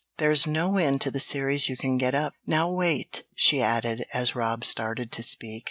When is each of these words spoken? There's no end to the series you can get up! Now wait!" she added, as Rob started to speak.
There's 0.17 0.47
no 0.47 0.77
end 0.77 0.99
to 1.01 1.11
the 1.11 1.19
series 1.19 1.69
you 1.69 1.77
can 1.77 1.99
get 1.99 2.15
up! 2.15 2.33
Now 2.47 2.71
wait!" 2.71 3.23
she 3.35 3.61
added, 3.61 4.03
as 4.11 4.33
Rob 4.33 4.63
started 4.65 5.11
to 5.11 5.21
speak. 5.21 5.59